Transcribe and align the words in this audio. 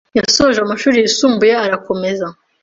yasoje 0.19 0.57
amashuri 0.61 0.95
yisumbuye 0.99 1.53
arakomeza 1.65 2.27